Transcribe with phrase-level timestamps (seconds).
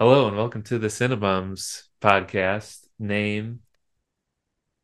[0.00, 2.86] Hello and welcome to the Cinebums podcast.
[3.00, 3.62] Name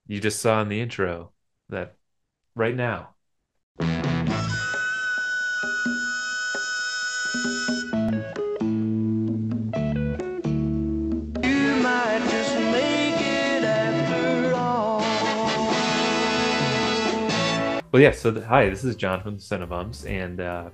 [0.09, 1.31] you just saw in the intro
[1.69, 1.95] that
[2.57, 3.10] right now.
[3.79, 3.87] You
[11.76, 14.98] might just make it after all.
[17.92, 18.10] Well, yeah.
[18.10, 20.70] So th- hi, this is Jon from the Cinebums, and uh,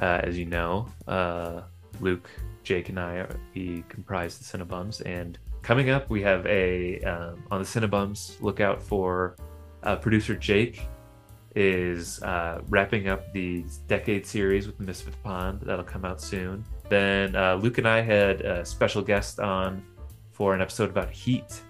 [0.00, 1.60] uh, as you know, uh,
[2.00, 2.28] Luke,
[2.62, 5.02] Jake, and I we comprise the Cinebums.
[5.04, 8.40] And coming up, we have a um, on the Cinebums.
[8.40, 9.36] Look out for
[9.82, 10.86] uh, producer Jake
[11.54, 15.60] is uh, wrapping up the decade series with Misfit Pond.
[15.62, 16.64] That'll come out soon.
[16.88, 19.82] Then uh, Luke and I had a special guest on
[20.30, 21.60] for an episode about Heat,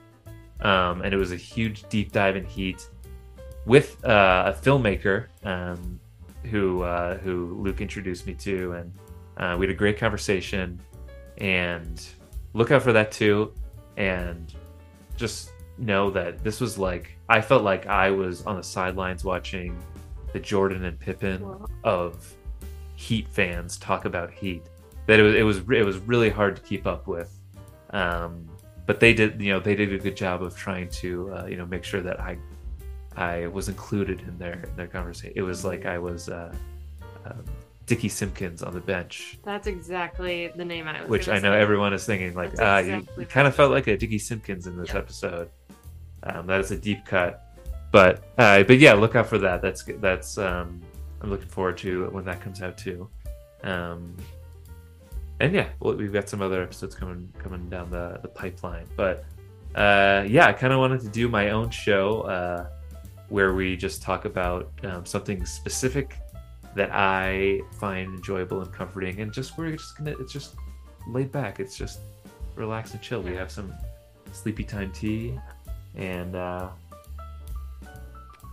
[0.60, 2.86] um, and it was a huge deep dive in Heat
[3.66, 5.98] with uh, a filmmaker um,
[6.44, 8.92] who uh, who Luke introduced me to, and
[9.38, 10.80] uh, we had a great conversation.
[11.38, 12.04] And
[12.52, 13.54] look out for that too,
[13.96, 14.52] and
[15.16, 19.78] just know that this was like I felt like I was on the sidelines watching
[20.32, 21.66] the Jordan and Pippen Wow.
[21.84, 22.34] of
[22.96, 24.62] Heat fans talk about Heat.
[25.06, 27.38] That it was it was it was really hard to keep up with.
[27.90, 28.48] Um,
[28.86, 31.56] but they did you know they did a good job of trying to uh, you
[31.56, 32.36] know make sure that I
[33.16, 35.34] I was included in their in their conversation.
[35.36, 36.52] It was like I was uh,
[37.24, 37.44] um,
[37.88, 41.10] Dickey Simpkins on the bench, That's exactly the name I was.
[41.10, 41.60] which I know say.
[41.60, 44.66] everyone is thinking like That's ah exactly you, kind of felt like a Dickey Simpkins
[44.68, 44.98] in this Yeah.
[44.98, 45.50] episode.
[46.22, 47.42] Um, that is a deep cut,
[47.90, 49.62] but uh, but yeah, look out for that.
[49.62, 50.80] That's that's um,
[51.22, 53.08] I'm looking forward to when that comes out too.
[53.64, 54.14] Um,
[55.40, 58.86] and yeah, well, we've got some other episodes coming coming down the the pipeline.
[58.96, 59.24] But
[59.74, 62.66] uh, yeah, I kind of wanted to do my own show uh,
[63.28, 66.18] where we just talk about um, something specific
[66.74, 70.54] that I find enjoyable and comforting, and just we're just gonna it's just
[71.08, 71.60] laid back.
[71.60, 72.00] It's just
[72.54, 73.22] relax and chill.
[73.22, 73.72] We have some
[74.32, 75.38] sleepy time tea,
[75.96, 76.68] and uh,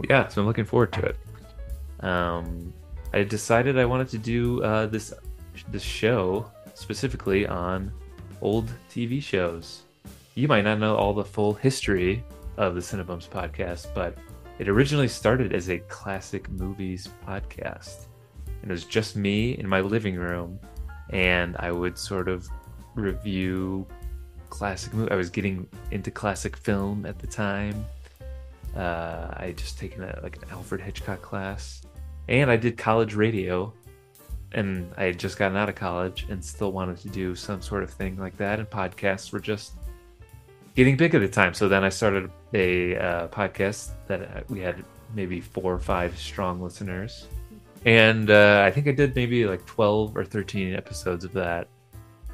[0.09, 1.17] yeah, so I'm looking forward to it.
[2.02, 2.73] Um,
[3.14, 5.14] I decided I wanted to do uh, this
[5.70, 7.92] this show specifically on
[8.42, 9.83] old TV shows.
[10.36, 12.23] You might not know all the full history
[12.58, 14.17] of the Cinebums podcast, but
[14.60, 18.05] it originally started as a classic movies podcast.
[18.61, 20.60] And it was just me in my living room,
[21.10, 22.48] and I would sort of
[22.95, 23.86] review
[24.49, 25.11] classic movie.
[25.11, 27.86] I was getting into classic film at the time.
[28.76, 31.82] Uh, I had just taken a, like an Alfred Hitchcock class,
[32.27, 33.73] and I did college radio.
[34.52, 37.83] And I had just gotten out of college and still wanted to do some sort
[37.83, 38.58] of thing like that.
[38.58, 39.73] And podcasts were just
[40.75, 41.53] getting big at the time.
[41.53, 46.17] So then I started a uh, podcast that uh, we had maybe four or five
[46.17, 47.27] strong listeners.
[47.86, 51.67] And uh, I think I did maybe like 12 or 13 episodes of that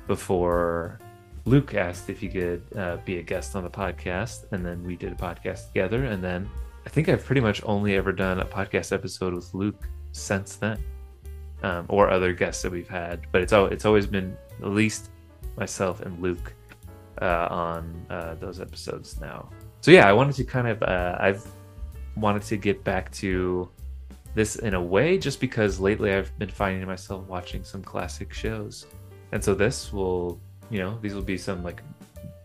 [0.07, 1.00] before
[1.46, 4.51] Luke asked if he could uh, be a guest on the podcast.
[4.51, 6.06] And then we did a podcast together.
[6.06, 6.50] And then
[6.85, 10.84] I think I've pretty much only ever done a podcast episode with Luke since then.
[11.63, 15.12] Um, or other guests that we've had, but it's it's always been at least
[15.57, 16.56] myself and Luke
[17.22, 19.50] uh, on uh, those episodes now.
[19.82, 21.46] So yeah, I wanted to kind of uh, I've
[22.18, 23.70] wanted to get back to
[24.34, 28.86] this in a way just because lately I've been finding myself watching some classic shows,
[29.31, 30.40] and so this will
[30.70, 31.81] you know these will be some like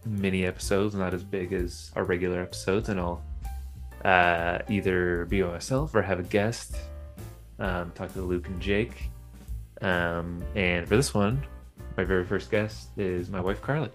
[0.05, 3.23] mini episodes, not as big as our regular episodes, and I'll
[4.05, 6.77] uh, either be myself or have a guest.
[7.59, 9.09] Um, talk to Luke and Jake,
[9.81, 11.43] um, and for this one,
[11.97, 13.91] my very first guest is my wife Carly.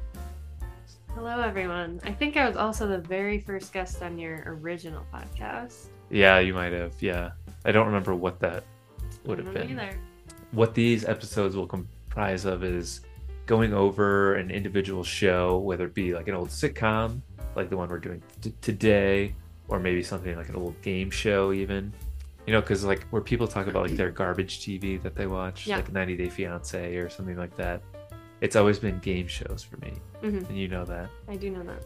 [1.16, 1.99] Hello, everyone.
[2.03, 5.88] I think I was also the very first guest on your original podcast.
[6.09, 6.94] Yeah, you might have.
[7.01, 7.31] Yeah,
[7.66, 8.63] I don't remember what that
[9.25, 9.72] would have been.
[9.72, 9.91] Either.
[10.51, 13.01] What these episodes will comprise of is
[13.45, 17.22] going over an individual show, whether it be like an old sitcom,
[17.55, 19.35] like the one we're doing t- today,
[19.67, 21.93] or maybe something like an old game show, even.
[22.47, 25.67] You know, because like where people talk about like their garbage TV that they watch,
[25.67, 25.75] Yeah.
[25.78, 27.81] like 90 Day Fiance or something like that.
[28.41, 31.09] It's always been game shows for me, hmm and you know that.
[31.28, 31.84] I do know that.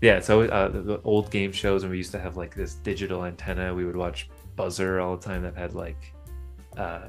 [0.00, 2.74] Yeah, it's always uh, the, old game shows, and we used to have like this
[2.74, 3.74] digital antenna.
[3.74, 6.14] We would watch Buzzr all the time that had like
[6.76, 7.08] uh,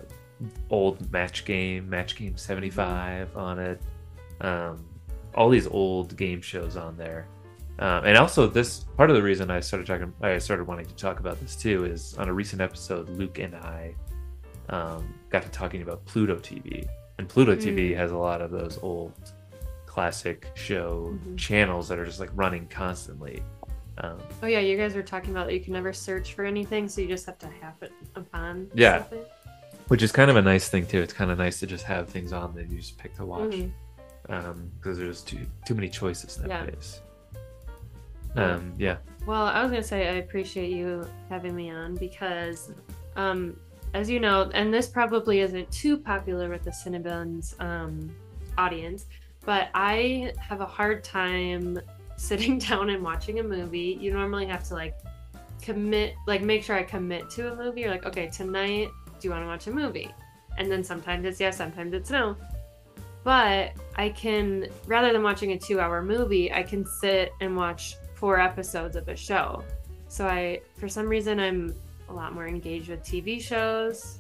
[0.70, 3.82] old Match Game, Match Game seventy five on it.
[4.42, 4.84] Um,
[5.36, 7.28] all these old game shows on there,
[7.80, 10.96] um, and also this part of the reason I started talking, I started wanting to
[10.96, 13.96] talk about this too, is on a recent episode, Luke and I
[14.70, 16.88] um, got to talking about Pluto TV,
[17.22, 17.98] and Pluto TV Mm.
[17.98, 19.14] has a lot of those old
[19.86, 21.38] classic show Mhm.
[21.38, 23.44] channels that are just like running constantly.
[24.00, 26.88] Um, Oh yeah, you guys were talking about that you can never search for anything,
[26.90, 28.70] so you just have to have it upon.
[28.74, 29.00] Yeah.
[29.04, 29.24] something.
[29.88, 31.02] which is kind of a nice thing too.
[31.02, 33.54] It's kind of nice to just have things on that you just pick to watch.
[34.22, 36.48] Because there's too too many choices Yeah.
[36.48, 37.02] nowadays.
[38.38, 38.98] Um, yeah.
[39.26, 42.72] Well, I was gonna say I appreciate you having me on because,
[43.18, 43.60] um,
[43.94, 48.14] as you know, and this probably isn't too popular with the Cinebums um,
[48.58, 49.06] audience,
[49.46, 51.80] but I have a hard time
[52.18, 53.98] sitting down and watching a movie.
[54.00, 54.96] You normally have to like
[55.62, 57.82] commit, like make sure I commit to a movie.
[57.82, 58.90] You're like, okay, tonight,
[59.20, 60.12] do you want to watch a movie?
[60.58, 62.36] And then sometimes it's yes, sometimes it's no.
[63.24, 67.96] But I can, rather than watching a two hour movie, I can sit and watch
[68.16, 69.64] four episodes of a show.
[70.08, 71.74] So I, for some reason, I'm
[72.12, 74.20] a lot more engaged with TV shows.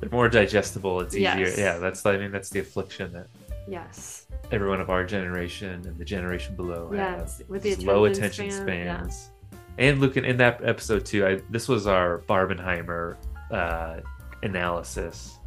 [0.00, 1.00] They're more digestible.
[1.00, 1.38] It's easier.
[1.38, 1.58] Yes.
[1.58, 3.26] Yeah, that's I mean that's the affliction that
[3.66, 4.26] Yes.
[4.52, 7.32] everyone of our generation and the generation below have.
[7.48, 8.98] With the Just low attention attention span, yeah.
[8.98, 9.30] spans.
[9.78, 13.16] And Luke, in that episode too, I, this was our Barbenheimer
[13.50, 14.00] uh,
[14.42, 15.38] analysis,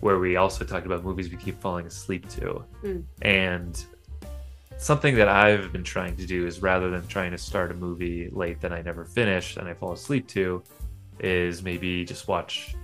[0.00, 2.64] where we also talked about movies we keep falling asleep to.
[2.82, 3.04] Mm.
[3.22, 3.84] And
[4.78, 8.30] something that I've been trying to do is rather than trying to start a movie
[8.32, 10.62] late that I never finish and I fall asleep to,
[11.20, 12.74] is maybe just watch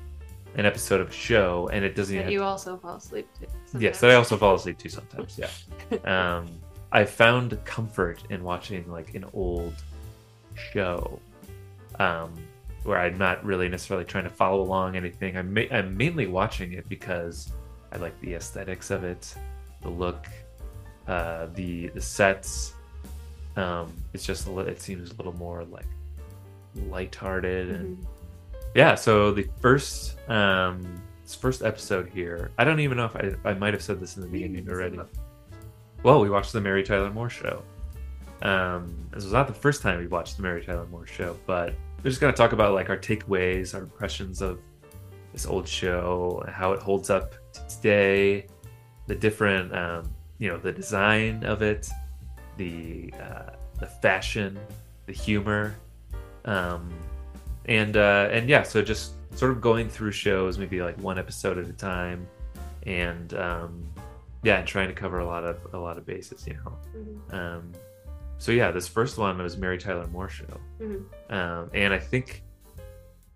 [0.56, 3.78] an episode of a show and it doesn't That you also fall asleep to.
[3.78, 5.38] Yes, that I also fall asleep to sometimes.
[5.38, 5.98] Yeah.
[6.36, 6.46] um,
[6.92, 9.74] I found comfort in watching like an old
[10.54, 11.18] show,
[11.98, 12.32] um,
[12.84, 15.36] where I'm not really necessarily trying to follow along anything.
[15.36, 17.50] I'm ma- I'm mainly watching it because
[17.90, 19.34] I like the aesthetics of it,
[19.82, 20.26] the look,
[21.08, 22.74] uh, the the sets.
[23.56, 25.86] Um, it's just a li- it seems a little more like
[26.88, 28.06] lighthearted and Mhm.
[28.74, 31.00] Yeah so the first um
[31.40, 34.22] first episode here i don't even know if i, I might have said this in
[34.22, 35.00] the beginning already.
[36.02, 37.62] Well we watched the mary tyler moore show.
[38.42, 41.74] Um this was not the first time we watched the mary tyler moore show but
[42.02, 44.60] we're just going to talk about like our takeaways our impressions of
[45.32, 48.46] this old show how it holds up to today
[49.06, 51.88] the different um you know the design of it
[52.56, 53.50] the uh
[53.80, 54.58] the fashion
[55.06, 55.74] the humor.
[56.44, 56.92] Um
[57.66, 61.58] and uh and yeah so just sort of going through shows maybe like one episode
[61.58, 62.26] at a time
[62.86, 63.82] and um
[64.42, 67.34] yeah and trying to cover a lot of a lot of bases you know Mhm.
[67.34, 67.72] um
[68.38, 71.04] so yeah this first one was mary tyler moore show Mhm.
[71.30, 72.42] um and i think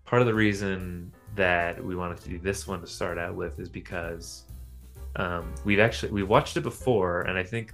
[0.05, 3.59] part of the reason that we wanted to do this one to start out with
[3.59, 4.43] is because
[5.15, 7.73] um we've actually we watched it before and i think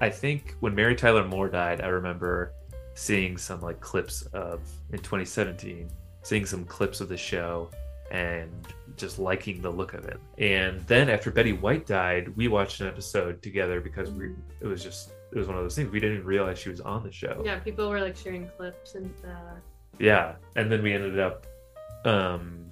[0.00, 2.52] i think when mary tyler moore died i remember
[2.94, 4.60] seeing some like clips of
[4.92, 5.88] in 2017
[6.22, 7.68] seeing some clips of the show
[8.10, 8.50] and
[8.96, 10.20] just liking the look of it.
[10.38, 14.82] And then after betty white died we watched an episode together because we it was
[14.82, 17.12] just it was one of those things we didn't even realize she was on the
[17.12, 17.42] show.
[17.44, 19.54] Yeah, people were like sharing clips and uh,
[19.98, 21.46] yeah and then we ended up
[22.04, 22.66] um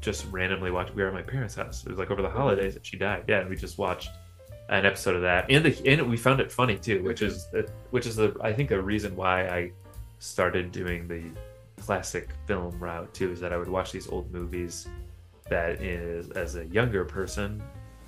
[0.00, 1.84] just randomly watching we were at my parents house.
[1.84, 3.24] It was like over the holidays that she died.
[3.28, 4.10] Yeah and we just watched
[4.78, 5.50] an episode of that.
[5.50, 7.46] And the and we found it funny too which is
[7.90, 9.70] which is the i think a reason why i
[10.18, 11.22] started doing the
[11.82, 14.88] classic film route too is that i would watch these old movies
[15.50, 17.60] that is as a younger person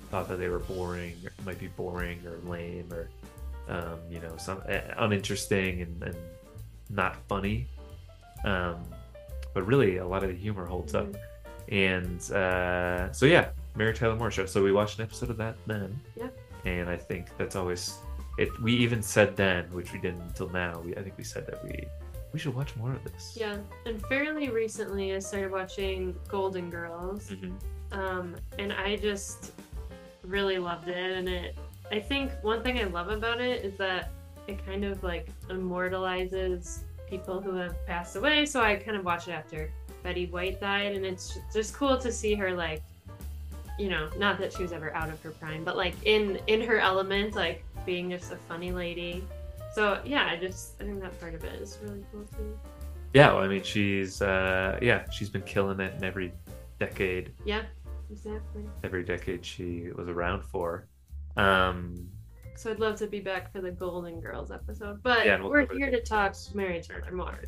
[0.09, 1.13] thought that they were boring
[1.45, 3.09] might be boring or lame or
[3.67, 6.15] um, you know some uh, uninteresting and, and
[6.89, 7.67] not funny.
[8.43, 8.77] Um,
[9.55, 11.07] but really a lot of the humor holds up.
[11.07, 11.17] Mhm.
[11.89, 14.45] and uh, so yeah mary tyler moore show.
[14.45, 15.99] So we watched an episode of that then.
[16.15, 16.29] Yeah.
[16.65, 17.97] And i think that's always
[18.37, 21.45] it we even said then which we didn't until now we, i think we said
[21.47, 21.85] that we
[22.33, 23.55] we should watch more of this yeah.
[23.85, 27.53] And fairly recently, I started watching Golden Girls, Mhm.
[27.93, 29.53] um, and I just
[30.23, 30.97] really loved it.
[31.17, 31.57] And it,
[31.93, 34.09] I think one thing I love about it is that
[34.47, 38.45] it kind of like immortalizes people who have passed away.
[38.45, 39.71] So I kind of watched it after
[40.03, 42.81] Betty White died, and it's just cool to see her like,
[43.77, 46.61] you know, not that she was ever out of her prime, but like in in
[46.61, 49.23] her element, like being just a funny lady.
[49.73, 52.57] So yeah, I just I think that part of it is really cool too.
[53.13, 56.33] yeah well, i mean she's uh yeah she's been killing it in every
[56.79, 57.63] decade Yeah,
[58.11, 58.63] exactly.
[58.83, 60.87] every decade she was around for
[61.37, 62.07] um
[62.55, 65.67] So I'd love to be back for the Golden Girls episode, but Yeah, we'll we're
[65.77, 67.43] here to talk Mary Tyler Moore.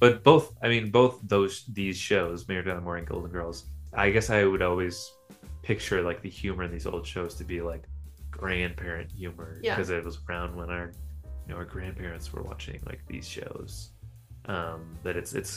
[0.00, 4.10] but both i mean both those these shows mary tyler moore and golden girls i
[4.10, 4.96] guess i would always
[5.68, 7.82] picture like the humor in these old shows to be like
[8.30, 9.74] grandparent humor Yeah.
[9.74, 10.86] because it was around when our
[11.46, 13.90] you know our grandparents were watching like these shows
[14.46, 15.52] um that it's it's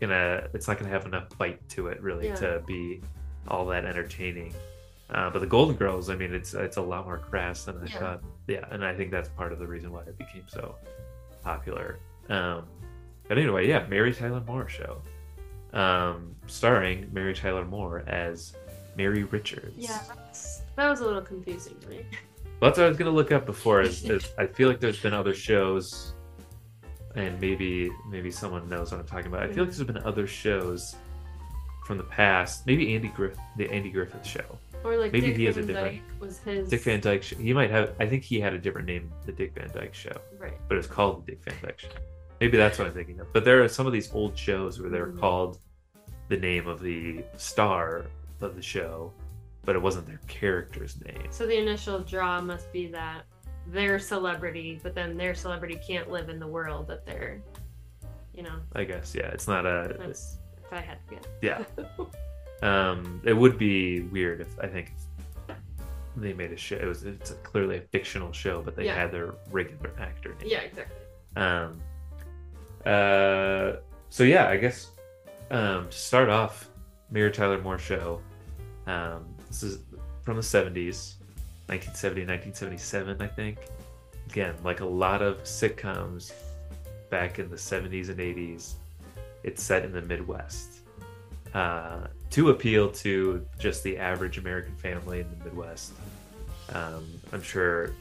[0.00, 2.34] gonna it's not gonna have enough bite to it really Yeah.
[2.44, 3.02] to be
[3.46, 4.52] all that entertaining
[5.10, 7.86] uh, but the golden girls i mean it's it's a lot more crass than i
[7.86, 7.98] Yeah.
[8.00, 10.74] thought yeah and i think that's part of the reason why it became so
[11.42, 12.64] popular um
[13.28, 15.00] but anyway, yeah, Mary Tyler Moore show,
[15.72, 18.52] um, starring Mary Tyler Moore as
[18.96, 19.74] Mary Richards.
[19.76, 20.00] Yeah,
[20.76, 22.06] that was a little confusing to me.
[22.60, 23.80] Well, that's what I was gonna look up before.
[23.80, 26.14] Is, is I feel like there's been other shows,
[27.16, 29.42] and maybe maybe someone knows what I'm talking about.
[29.42, 30.94] I feel like there's been other shows
[31.86, 32.64] from the past.
[32.64, 34.44] Maybe Andy Griff, the Andy Griffith Show,
[34.84, 37.24] Or like Maybe Dick he has a different- Dyke was his Dick Van Dyke.
[37.24, 37.34] Show.
[37.36, 37.94] He might have.
[37.98, 40.54] I think he had a different name, the Dick Van Dyke Show, right.
[40.68, 41.88] but it's called the Dick Van Dyke Show.
[42.40, 43.32] Maybe that's what I'm thinking of.
[43.32, 45.18] But there are some of these old shows where they're Mhm.
[45.18, 45.58] called
[46.28, 48.04] the name of the star
[48.42, 49.12] of the show,
[49.64, 51.26] but it wasn't their character's name.
[51.30, 53.22] So the initial draw must be that
[53.68, 57.40] they're celebrity, but then their celebrity can't live in the world that they're,
[58.34, 58.56] you know.
[58.74, 59.14] I guess.
[59.14, 59.94] Yeah, it's not a.
[59.98, 61.24] That's if I had to guess.
[61.40, 61.64] Yeah.
[62.62, 64.92] Um, it would be weird if I think
[65.48, 65.56] if
[66.16, 66.76] they made a show.
[66.76, 68.94] It was it's a, clearly a fictional show, but they Yeah.
[68.94, 70.48] had their regular actor name.
[70.48, 70.94] Yeah, exactly.
[71.34, 71.80] Um.
[72.86, 73.72] Uh.
[74.10, 74.92] So yeah, I guess.
[75.50, 75.88] Um.
[75.88, 76.68] To start off,
[77.10, 78.20] Mary Tyler Moore show.
[78.86, 79.26] Um.
[79.48, 79.78] This is
[80.22, 81.16] from the seventies,
[81.66, 83.58] 1970, 1977, I think.
[84.30, 86.32] Again, like a lot of sitcoms
[87.10, 88.76] back in the seventies and eighties,
[89.42, 90.80] it's set in the Midwest.
[91.54, 95.92] Uh, to appeal to just the average American family in the Midwest.
[96.72, 97.92] Um, I'm sure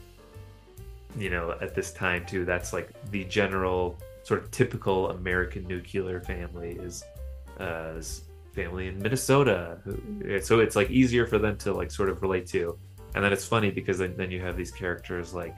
[1.17, 6.21] you know, at this time too, that's like the general sort of typical American nuclear
[6.21, 7.03] family is
[7.59, 9.79] uh, is family in Minnesota.
[10.43, 12.77] So it's like easier for them to like sort of relate to.
[13.15, 15.55] And then it's funny because then, then you have these characters like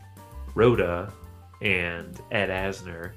[0.55, 1.12] Rhoda
[1.62, 3.12] and Ed Asner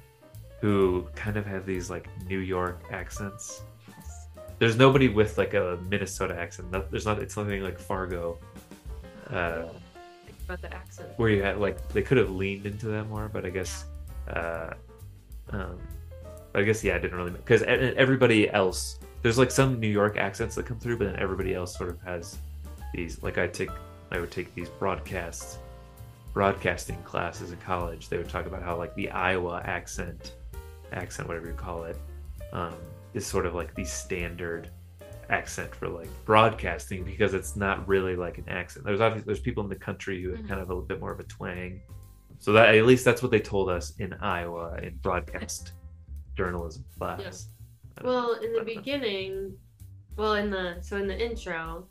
[0.61, 3.61] who kind of have these like New York accents.
[4.59, 6.71] There's nobody with like a Minnesota accent.
[6.89, 7.19] There's not.
[7.19, 8.39] It's nothing like Fargo.
[9.29, 9.65] Uh,
[10.45, 11.09] about the accent.
[11.17, 13.85] where you had like they could have leaned into that more, but I guess,
[14.33, 14.73] uh,
[15.51, 15.77] um,
[16.55, 20.55] I guess yeah, I didn't really because everybody else there's like some New York accents
[20.55, 22.37] that come through, but then everybody else sort of has
[22.93, 23.69] these like I take
[24.09, 25.59] I would take these broadcast
[26.33, 28.07] broadcasting classes in college.
[28.07, 30.31] They would talk about how like the Iowa accent
[30.93, 31.97] accent whatever you call it
[32.53, 32.73] um,
[33.13, 34.69] is sort of like the standard
[35.29, 38.85] accent for like broadcasting because it's not really like an accent.
[38.85, 40.47] There's obviously there's people in the country who have Mhm.
[40.47, 41.81] kind of a bit more of a twang.
[42.39, 45.73] So that at least that's what they told us in Iowa in broadcast
[46.37, 47.49] journalism class.
[48.03, 49.53] Well, in the beginning,
[50.15, 51.87] well, in the so in the intro,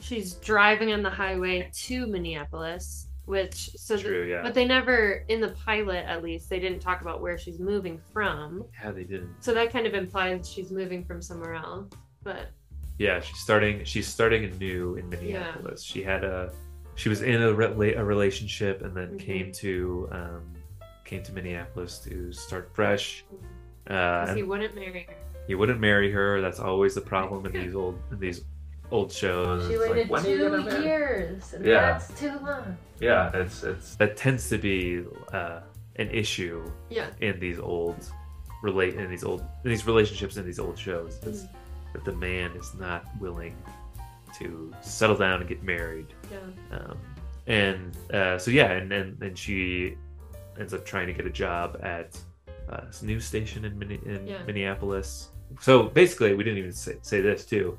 [0.00, 4.42] she's driving on the highway to Minneapolis, which so the- True, yeah.
[4.42, 8.00] but they never in the pilot at least they didn't talk about where she's moving
[8.12, 8.64] from.
[8.82, 9.34] yeah, they didn't.
[9.40, 11.92] So that kind of implies she's moving from somewhere else.
[12.24, 12.50] But
[12.98, 13.84] Yeah, she's starting.
[13.84, 15.82] She's starting anew in Minneapolis.
[15.82, 16.52] She had a.
[16.94, 19.18] She was in a, re- a relationship and then Mhm.
[19.18, 20.52] came to um,
[21.04, 23.24] came to Minneapolis to start fresh.
[23.88, 25.14] Uh, 'cause and he wouldn't marry her.
[25.46, 26.40] He wouldn't marry her.
[26.40, 28.42] That's always the problem in these old in these
[28.90, 29.66] old shows.
[29.66, 30.10] She It's like, waited
[30.52, 31.80] are you two years, and Yeah.
[31.92, 32.76] that's too long.
[33.00, 35.60] Yeah, it's it's that tends to be uh,
[35.96, 37.06] an issue Yeah.
[37.20, 37.96] in these old
[38.62, 41.46] relate in these old in these relationships in these old shows Mm-hmm.
[41.94, 43.56] that the man is not willing
[44.38, 46.78] to settle down and get married Yeah.
[46.78, 46.96] um,
[47.48, 49.96] and uh, so yeah and, and and she
[50.60, 52.16] ends up trying to get a job at
[52.70, 54.42] uh, this news station in, Minne- in Yeah.
[54.46, 55.30] minneapolis
[55.60, 57.78] so basically we didn't even say, say this too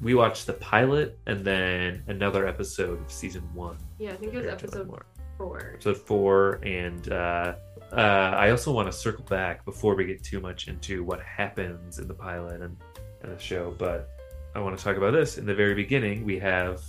[0.00, 4.36] we watched the pilot and then another episode of season one Yeah, I think it
[4.36, 5.06] was Here to learn episode more
[5.40, 5.72] four.
[5.74, 7.54] episode four, and uh,
[7.92, 11.98] uh, I also want to circle back before we get too much into what happens
[11.98, 12.76] in the pilot and,
[13.22, 13.74] and the show.
[13.78, 14.10] But
[14.54, 15.38] I want to talk about this.
[15.38, 16.82] In the very beginning, we have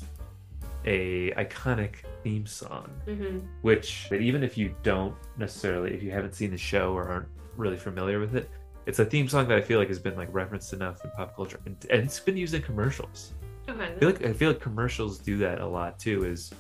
[0.86, 6.36] a iconic theme song, hmm which that even if you don't necessarily, if you haven't
[6.36, 8.50] seen the show or aren't really familiar with it,
[8.86, 11.36] it's a theme song that I feel like has been like referenced enough in pop
[11.36, 13.34] culture, and, and it's been used in commercials.
[13.70, 13.84] Okay.
[13.94, 16.24] I feel like I feel like commercials do that a lot too.
[16.26, 16.52] Is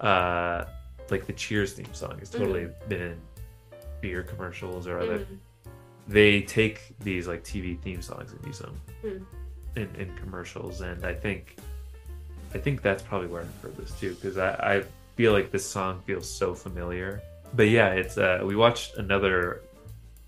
[0.00, 0.64] uh
[1.10, 3.20] like the Cheers theme song has totally been in
[4.00, 5.18] beer commercials or other.
[5.20, 5.38] Mhm.
[6.08, 9.24] They take these like TV theme songs and use them Mm.
[9.76, 11.56] in, in commercials, and I think
[12.54, 14.84] I think that's probably where I've heard this too because I, I
[15.16, 17.22] feel like this song feels so familiar.
[17.54, 19.62] But yeah, it's uh we watched another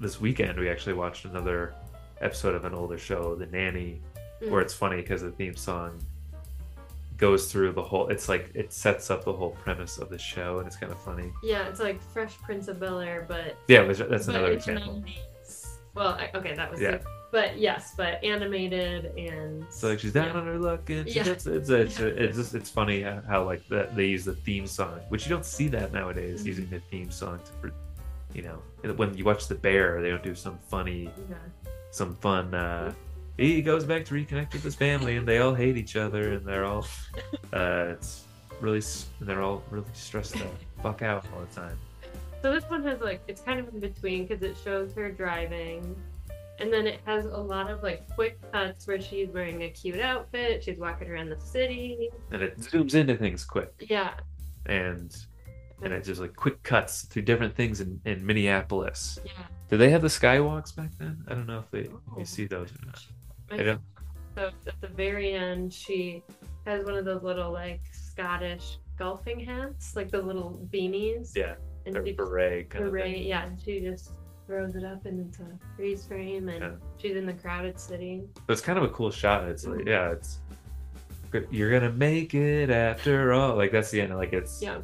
[0.02, 0.58] this weekend.
[0.58, 1.74] We actually watched another
[2.20, 4.00] episode of an older show, The Nanny,
[4.42, 4.50] Mm.
[4.50, 5.98] where it's funny because the theme song
[7.16, 10.58] goes through the whole it's like it sets up the whole premise of the show
[10.58, 13.84] and it's kind of funny Yeah, it's like Fresh Prince of Bel Air, but yeah
[13.84, 15.68] that's but another example 90s.
[15.94, 16.96] Well, I- okay, that was Yeah.
[16.96, 20.40] the- but yes, but animated and so like she's down yeah.
[20.40, 21.24] on her luck and she Yeah.
[21.24, 24.66] gets it's it's, it's just it's funny how, how like that they use the theme
[24.66, 26.46] song which you don't see that nowadays Mhm.
[26.46, 27.52] using the theme song to
[28.34, 28.62] you know
[28.96, 31.36] when you watch the bear they don't do some funny Yeah.
[31.90, 32.92] some fun uh
[33.38, 36.46] he goes back to reconnect with his family and they all hate each other and
[36.46, 36.86] they're all
[37.52, 38.24] uh it's
[38.60, 38.82] really,
[39.20, 40.46] and they're all really stressed the
[40.82, 41.76] fuck out all the time.
[42.42, 45.96] So this one has like it's kind of in between because it shows her driving,
[46.60, 49.98] and then it has a lot of like quick cuts where she's wearing a cute
[50.00, 52.10] outfit, she's walking around the city.
[52.30, 54.14] And it zooms into things quick, Yeah,
[54.66, 55.16] and
[55.82, 59.18] and it's just like quick cuts through different things in, in Minneapolis.
[59.24, 59.32] yeah.
[59.68, 61.24] Did they have the skywalks back then?
[61.28, 62.18] I don't know if they Oh.
[62.18, 63.04] you see those or not.
[63.50, 63.80] I I don't.
[64.36, 66.22] So at the very end, she
[66.66, 71.32] has one of those little like Scottish golfing hats, like the little beanies.
[71.36, 71.54] Yeah,
[71.86, 74.12] and Or she just, beret kind of beret, yeah, and she just
[74.46, 75.46] throws it up and it's a
[75.76, 76.70] freeze frame, and Yeah.
[76.98, 78.22] she's in the crowded city.
[78.46, 79.48] But it's kind of a cool shot.
[79.48, 79.88] It's like, mm-hmm.
[79.88, 80.40] yeah, it's
[81.50, 83.56] you're gonna make it after all.
[83.56, 84.14] Like that's the end.
[84.14, 84.80] Like it's Yeah,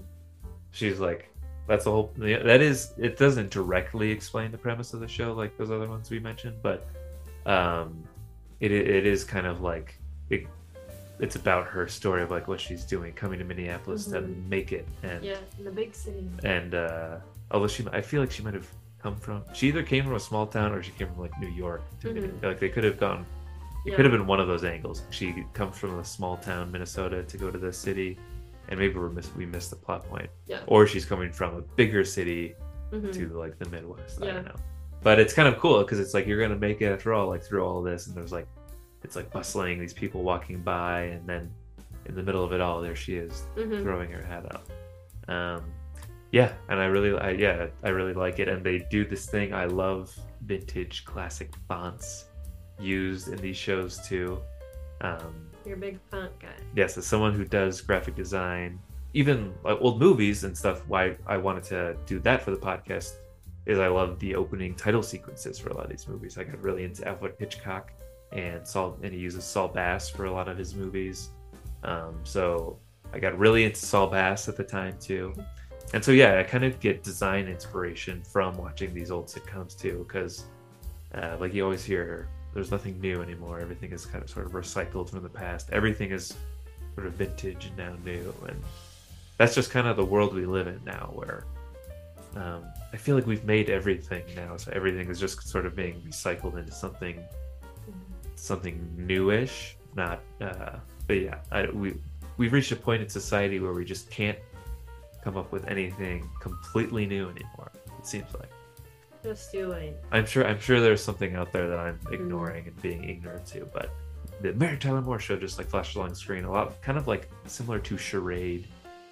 [0.71, 1.29] she's like
[1.67, 5.57] that's the whole that is it doesn't directly explain the premise of the show like
[5.59, 6.87] those other ones we mentioned but
[7.47, 8.03] um
[8.61, 9.99] it it is kind of like
[10.31, 10.47] it,
[11.21, 14.49] it's about her story of like what she's doing coming to minneapolis to Mhm.
[14.49, 16.29] make it and yeah, in the big city.
[16.45, 17.17] and uh
[17.51, 18.69] although she i feel like she might have
[19.03, 21.49] come from she either came from a small town or she came from like new
[21.51, 22.43] york to Mhm.
[22.43, 23.25] Like they could have gone
[23.87, 23.97] it Yeah.
[23.97, 27.37] could have been one of those angles she comes from a small town minnesota to
[27.37, 28.19] go to the city
[28.69, 30.61] and maybe we're miss, we missed the plot point Yeah.
[30.67, 32.55] or she's coming from a bigger city
[32.93, 33.13] Mhm.
[33.15, 34.21] to like the Midwest.
[34.23, 34.31] Yeah.
[34.31, 34.55] I don't know.
[35.03, 37.43] But it's kind of cool because it's like you're gonna make it after all, like
[37.43, 38.47] through all this, and there's like
[39.05, 41.51] it's like bustling, these people walking by, and then
[42.07, 43.83] in the middle of it all, there she is Mhm.
[43.83, 44.67] throwing her hat up.
[45.29, 45.63] Um,
[46.33, 49.55] yeah, and I really, I, yeah, I really like it, and they do this thing.
[49.55, 52.27] I love vintage classic fonts
[52.81, 54.41] used in these shows too.
[55.01, 56.49] Um, You're a big font guy.
[56.75, 58.79] yes, as someone who does graphic design,
[59.13, 63.17] even like old movies and stuff, why I wanted to do that for the podcast
[63.67, 66.39] is I love the opening title sequences for a lot of these movies.
[66.39, 67.93] I got really into Alfred Hitchcock
[68.33, 71.29] and Saul, and he uses Saul Bass for a lot of his movies.
[71.85, 72.79] Um, so
[73.13, 75.35] I got really into Saul Bass at the time too.
[75.93, 80.07] And so yeah, I kind of get design inspiration from watching these old sitcoms too,
[80.09, 80.45] because
[81.14, 83.61] uh, like you always hear, there's nothing new anymore.
[83.61, 85.71] Everything is kind of sort of recycled from the past.
[85.71, 86.35] Everything is
[86.95, 88.63] sort of vintage and now new, and
[89.37, 91.45] that's just kind of the world we live in now, where
[92.37, 96.01] um, I feel like we've made everything now, so everything is just sort of being
[96.03, 97.23] recycled into something
[98.37, 99.77] something newish.
[99.95, 101.95] Not, uh, but yeah, I, we
[102.37, 104.39] we've reached a point in society where we just can't
[105.23, 107.73] come up with anything completely new anymore.
[107.99, 108.51] It seems like.
[109.29, 109.95] Just doing.
[110.11, 113.69] I'm sure I'm sure there's something out there that I'm ignoring and being ignorant to,
[113.75, 113.91] but
[114.41, 117.07] the Mary Tyler Moore show just like flashed along the screen a lot kind of
[117.07, 118.67] like similar to Charade.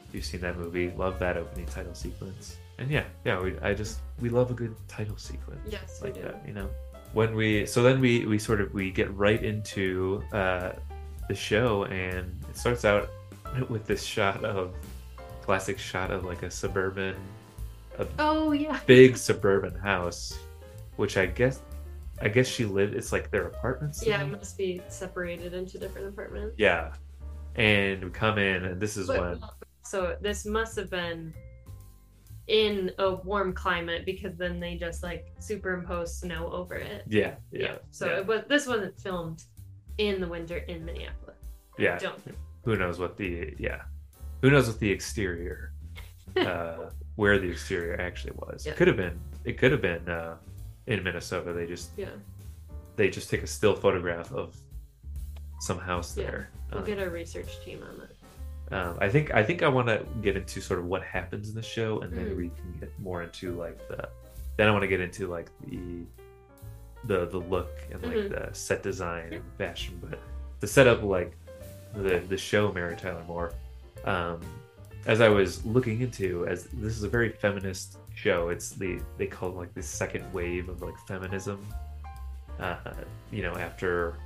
[0.09, 2.57] If you've seen that movie, love that opening title sequence.
[2.79, 5.61] And yeah, yeah, we I just we love a good title sequence.
[5.69, 6.71] Yes, like that, you know.
[7.13, 10.73] When we so then we we sort of we get right into uh
[11.29, 13.11] the show and it starts out
[13.69, 14.75] with this shot of
[15.43, 17.17] classic shot of like a suburban
[18.19, 18.81] Oh yeah.
[18.87, 20.39] big suburban house,
[20.97, 21.61] which I guess,
[22.21, 22.95] I guess she lived.
[22.95, 24.05] It's like their apartments.
[24.07, 26.55] Yeah, it must be separated into different apartments.
[26.59, 26.93] yeah.
[27.57, 29.41] And we come in, and this is But- when
[29.83, 31.33] So this must have been
[32.49, 37.03] in a warm climate because then they just like superimpose snow over it.
[37.09, 38.19] yeah, yeah, So yeah.
[38.19, 39.43] it was this wasn't filmed
[39.99, 41.37] in the winter in Minneapolis.
[41.79, 41.99] yeah.
[41.99, 42.21] Don't.
[42.65, 43.83] Who knows what the yeah,
[44.43, 45.73] who knows what the exterior,
[46.37, 48.65] uh, where the exterior actually was.
[48.65, 48.73] Yeah.
[48.73, 49.19] It could have been.
[49.45, 50.37] It could have been uh,
[50.87, 51.53] in Minnesota.
[51.53, 52.11] They just Yeah.
[52.97, 54.57] they just take a still photograph of
[55.61, 56.25] some house Yeah.
[56.31, 56.51] there.
[56.71, 58.13] We'll Um, get a research team on that.
[58.73, 61.55] Um, I think I think I want to get into sort of what happens in
[61.55, 62.37] the show, and then Mm.
[62.37, 64.09] we can get more into like the.
[64.57, 66.05] Then I want to get into like the,
[67.05, 68.31] the the look and like Mhm.
[68.49, 70.19] the set design and fashion, but
[70.61, 71.37] the setup like
[71.95, 73.53] the the show Mary Tyler Moore.
[74.05, 74.41] Um,
[75.07, 79.27] as I was looking into, as this is a very feminist show, it's the they
[79.27, 81.65] call it like the second wave of like feminism.
[82.59, 82.77] Uh,
[83.31, 84.17] you know, after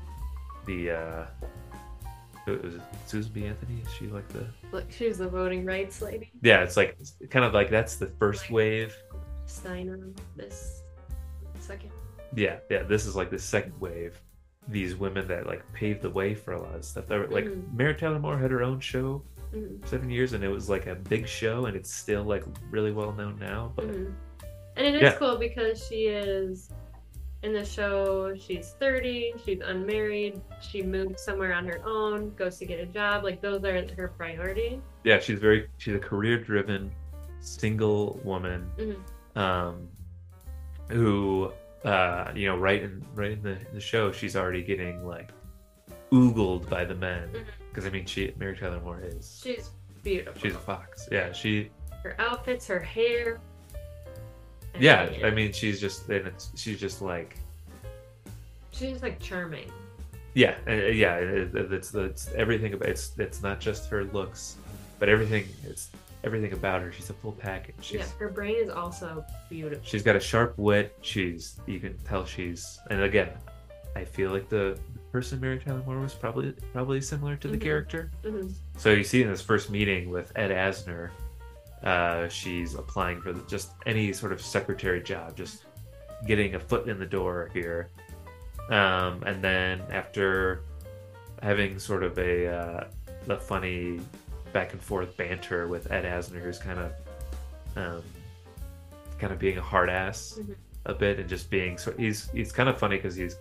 [0.66, 1.26] the uh,
[2.46, 2.74] it was
[3.06, 3.44] Susan B.
[3.46, 3.80] Anthony.
[3.84, 6.30] Is she like the Look, she's the voting rights lady.
[6.42, 8.94] yeah, it's like it's kind of like that's the first wave.
[9.46, 10.16] Steinem.
[10.36, 10.82] This
[11.58, 11.90] second.
[12.34, 14.18] Yeah, yeah, this is like the second wave.
[14.68, 17.06] These women that like paved the way for a lot of stuff.
[17.08, 17.72] That were, like Mhm.
[17.74, 19.22] Mary Tyler Moore had her own show
[19.54, 19.86] Mhm.
[19.86, 23.12] seven years, and it was like a big show, and it's still like really well
[23.12, 23.72] known now.
[23.76, 24.12] But Mhm.
[24.76, 25.12] And it is Yeah.
[25.16, 26.70] cool because she is
[27.42, 28.34] in the show.
[28.36, 29.32] She's 30.
[29.44, 30.40] She's unmarried.
[30.60, 32.34] She moved somewhere on her own.
[32.36, 33.24] Goes to get a job.
[33.24, 34.80] Like those are her priority.
[35.04, 36.90] yeah, she's very she's a career driven
[37.40, 38.96] single woman Mhm.
[39.40, 39.88] um,
[40.90, 41.52] who
[41.84, 45.30] uh, you know right in right in the, in the show she's already getting like
[46.12, 47.44] oogled by the men Mhm.
[47.70, 49.70] Because I mean she Mary Tyler Moore is She's
[50.02, 50.40] beautiful.
[50.40, 51.08] She's a fox.
[51.10, 51.70] Yeah, she.
[52.02, 53.40] her outfits, her hair.
[54.74, 57.36] I Yeah, mean, I mean, she's just and it's, she's just like
[58.72, 59.70] she's like charming.
[60.34, 61.16] yeah, uh, yeah.
[61.16, 64.56] It, it- it's it's everything about it's it's not just her looks,
[64.98, 65.90] but everything it's
[66.24, 66.92] everything about her.
[66.92, 67.74] She's a full package.
[67.80, 69.84] She's yeah, her brain is also beautiful.
[69.84, 70.96] she's got a sharp wit.
[71.02, 73.30] She's you can tell she's and again,
[73.96, 74.78] I feel like the
[75.12, 77.60] person Mary Tyler Moore was probably probably similar to the Mhm.
[77.62, 78.10] character.
[78.22, 78.52] Mhm.
[78.76, 81.10] So you see in this first meeting with Ed Asner,
[81.82, 85.64] uh, she's applying for the, just any sort of secretary job, just
[86.26, 87.88] getting a foot in the door here.
[88.68, 90.60] Um, and then after
[91.42, 92.84] having sort of a uh,
[93.28, 94.00] a funny
[94.52, 96.92] back and forth banter with Ed Asner, who's kind of
[97.76, 98.02] um,
[99.18, 100.54] kind of being a hard ass Mhm.
[100.86, 103.36] a bit and just being so he's he's kind of funny because he's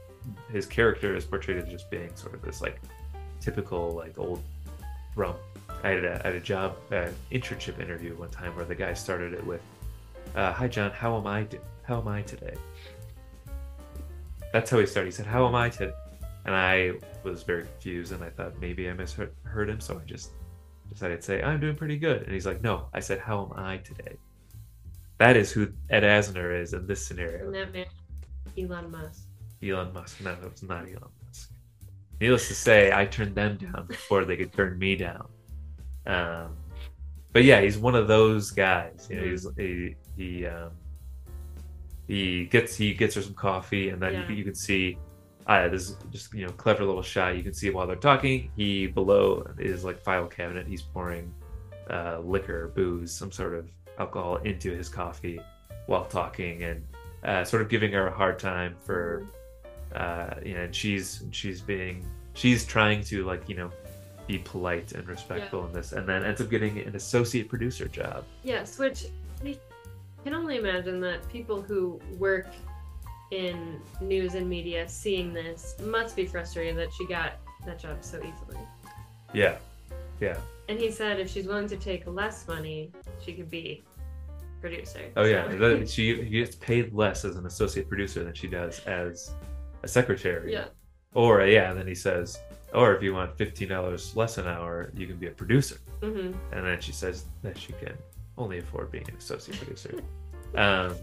[0.52, 2.80] his character is portrayed as just being sort of this like
[3.40, 4.42] typical like old
[5.16, 5.38] rump.
[5.84, 9.46] I had had a job an internship interview one time where the guy started it
[9.46, 9.62] with,
[10.36, 11.44] uh, "Hi Jon, how am I?
[11.44, 12.56] Do- how am I today?"
[14.52, 15.08] That's how he started.
[15.08, 15.94] He said, "How am I today?"
[16.46, 20.32] And I was very confused, and I thought maybe I misheard him, so I just
[20.90, 23.54] decided to say, "I'm doing pretty good." And he's like, "No," I said, "How am
[23.58, 24.18] I today?"
[25.20, 27.52] That is who Ed Asner is in this scenario.
[27.52, 27.86] That man,
[28.58, 29.29] Elon Musk.
[29.64, 30.22] Elon Musk.
[30.22, 31.52] No, it was not Elon Musk.
[32.22, 35.28] Needless to say, I turned them down before they could turn me down.
[36.06, 36.56] Um,
[37.34, 39.08] but yeah, he's one of those guys.
[39.10, 40.72] You know, he's he he um,
[42.08, 44.20] he gets he gets her some coffee, and then Yeah.
[44.22, 44.98] you, can- you can see.
[45.48, 47.36] Uh, this is just you know clever little shot.
[47.36, 50.68] You can see while they're talking, he below is like file cabinet.
[50.68, 51.34] He's pouring
[51.90, 53.68] uh, liquor, booze, some sort of
[53.98, 55.40] alcohol into his coffee
[55.88, 56.84] while talking, and
[57.24, 59.26] uh, sort of giving her a hard time for
[59.96, 63.72] uh, you know, and she's she's being she's trying to like you know
[64.28, 68.24] be polite and respectful in this, and then ends up getting an associate producer job.
[68.44, 69.06] Yes, which
[69.44, 69.58] I
[70.24, 72.48] can only imagine that people who work
[73.32, 77.34] in news and media seeing this must be frustrated that she got
[77.66, 78.58] that job so easily.
[79.34, 79.58] Yeah,
[80.20, 80.38] yeah.
[80.68, 82.92] And he said if she's willing to take less money,
[83.24, 83.84] she could be
[84.62, 85.00] producer.
[85.16, 88.80] Oh yeah, So- that, she gets paid less as an associate producer than she does
[88.86, 89.32] as
[89.84, 90.54] a secretary.
[90.54, 90.66] yeah.
[91.14, 92.38] Or yeah, and then he says,
[92.74, 95.78] or if you want fifteen dollars less an hour, you can be a producer.
[96.02, 97.94] hmm and then she says that she can
[98.38, 100.00] only afford being an associate producer.
[100.56, 100.96] um,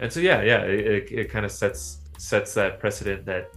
[0.00, 3.50] and so yeah, yeah, it, it, it kind of sets sets that precedent that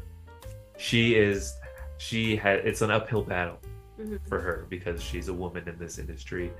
[0.77, 1.53] she is
[1.97, 3.59] she had it's an uphill battle
[3.99, 4.19] Mhm.
[4.27, 6.51] for her because she's a woman in this industry,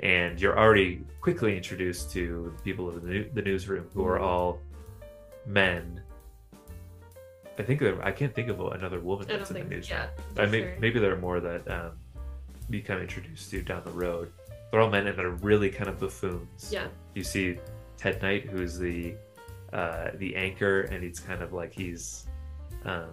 [0.00, 4.22] and you're already quickly introduced to people in the, new, the newsroom who are Mhm.
[4.28, 4.58] all
[5.46, 6.02] men.
[7.60, 9.90] I think there, I can't think of another woman I that's in the news.
[9.90, 10.06] yeah.
[10.38, 10.74] I may, sure.
[10.80, 11.92] maybe there are more that um,
[12.70, 14.32] become introduced to down the road.
[14.70, 16.70] They're all men and they're really kind of buffoons.
[16.72, 16.86] Yeah.
[17.14, 17.58] You see
[17.98, 19.14] Ted Knight, who's the
[19.74, 22.26] uh, the anchor, and it's kind of like he's,
[22.84, 23.10] um,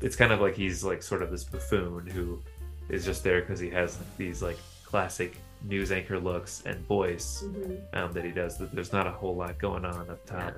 [0.00, 2.40] it's kind of like he's like sort of this buffoon who
[2.88, 7.80] is just there because he has these like classic news anchor looks and voice Mhm.
[7.94, 8.56] um, that he does.
[8.58, 10.32] That there's not a whole lot going on up Yeah.
[10.40, 10.54] top.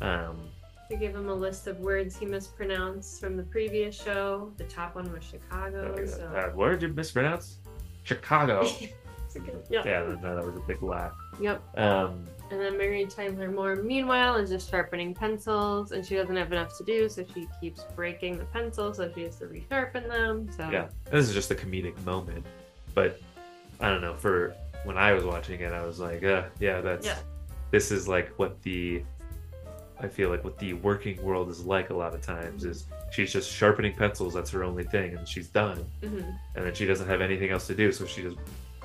[0.00, 0.48] Um,
[0.90, 4.52] We give him a list of words he mispronounced from the previous show.
[4.56, 5.94] The top one was Chicago.
[6.02, 6.24] uh, So.
[6.26, 7.58] uh, what did you mispronounce?
[8.04, 8.66] Chicago.
[9.70, 9.82] yeah.
[9.84, 11.12] yeah, that, that was a big laugh.
[11.40, 11.62] Yep.
[11.78, 16.50] Um, And then Mary Tyler Moore, meanwhile, is just sharpening pencils, and she doesn't have
[16.52, 20.48] enough to do, so she keeps breaking the pencils, so she has to resharpen them.
[20.56, 22.46] So yeah, this is just a comedic moment,
[22.94, 23.20] but
[23.80, 24.14] I don't know.
[24.14, 27.18] For when I was watching it, I was like, uh, yeah, that's Yeah.
[27.70, 29.02] this is like what the
[30.00, 33.32] I feel like what the working world is like a lot of times is she's
[33.32, 34.34] just sharpening pencils.
[34.34, 35.84] That's her only thing, and she's done.
[36.02, 36.38] Mhm.
[36.54, 38.36] And then she doesn't have anything else to do, so she just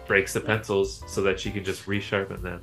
[0.07, 2.61] breaks the pencils so that she can just resharpen them.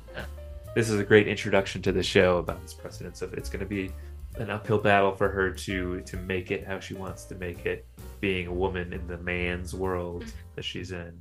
[0.75, 3.65] This is a great introduction to the show about this precedence of it's going to
[3.65, 3.91] be
[4.35, 7.85] an uphill battle for her to to make it how she wants to make it,
[8.21, 10.23] being a woman in the man's world
[10.55, 11.19] that she's in.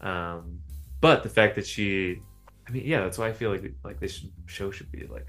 [0.00, 0.60] Um,
[1.00, 2.22] but the fact that she,
[2.66, 5.26] I mean, yeah, that's why I feel like like this show should be like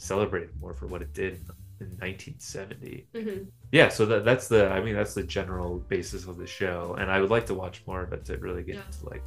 [0.00, 1.34] celebrated more for what it did
[1.80, 3.46] in 1970 Mhm.
[3.72, 7.10] yeah so that, that's the i mean that's the general basis of the show and
[7.10, 8.82] i would like to watch more of it to really get Yeah.
[8.86, 9.22] into like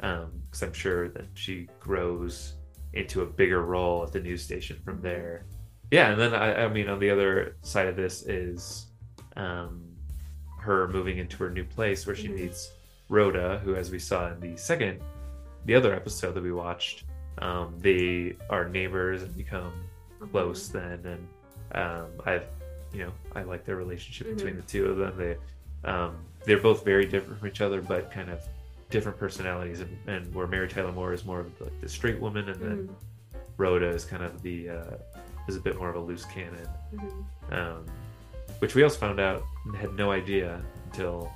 [0.00, 2.54] um because i'm sure that she grows
[2.94, 5.44] into a bigger role at the news station from there
[5.90, 8.86] yeah and then i i mean on the other side of this is
[9.36, 9.82] um
[10.60, 12.34] her moving into her new place where she Mhm.
[12.36, 12.72] meets
[13.08, 15.00] rhoda who as we saw in the second
[15.66, 17.04] the other episode that we watched
[17.38, 19.72] um they are neighbors and become
[20.30, 21.28] close then and
[21.80, 22.44] um i've
[22.92, 25.36] you know i like their relationship between the two of them they
[25.88, 28.40] um they're both very different from each other but kind of
[28.90, 32.48] different personalities, and, and where Mary Tyler Moore is more of like the straight woman,
[32.48, 34.96] and then Mhm, Rhoda is kind of the uh,
[35.46, 36.66] is a bit more of a loose cannon.
[36.94, 37.52] mhm.
[37.52, 37.84] um,
[38.60, 41.30] which we also found out and had no idea until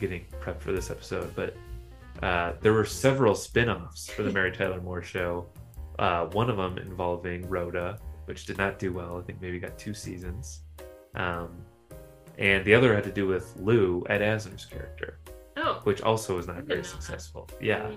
[0.00, 1.34] getting prepped for this episode.
[1.34, 1.56] But
[2.22, 5.46] uh, there were several spin-offs for the Mary Tyler Moore show.
[6.00, 9.18] Uh, one of them involving Rhoda, which did not do well.
[9.18, 10.62] I think maybe got two seasons.
[11.14, 11.58] Um,
[12.38, 15.18] and the other had to do with Lou, Ed Asner's character,
[15.56, 16.86] Oh, which also was not very that.
[16.86, 17.48] successful.
[17.60, 17.90] Yeah.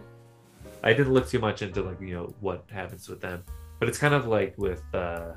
[0.83, 3.43] I didn't look too much into like you know what happens with them,
[3.79, 5.31] but it's kind of like with uh,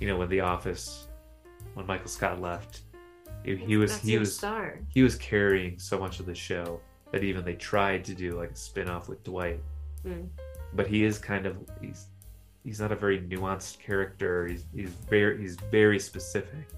[0.00, 1.08] you know when The Office,
[1.72, 2.82] when Michael Scott left,
[3.42, 4.80] he, he was That's he was star.
[4.88, 6.78] he was carrying so much of the show
[7.10, 9.62] that even they tried to do like a spin off with Dwight,
[10.04, 10.28] Mm.
[10.74, 12.06] But he is kind of he's
[12.64, 14.46] he's not a very nuanced character.
[14.46, 16.68] He's he's very he's very specific,